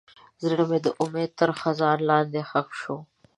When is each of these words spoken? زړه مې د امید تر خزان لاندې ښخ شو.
زړه 0.43 0.63
مې 0.69 0.79
د 0.85 0.87
امید 1.03 1.31
تر 1.39 1.49
خزان 1.59 1.97
لاندې 2.09 2.41
ښخ 2.49 2.67
شو. 2.81 2.97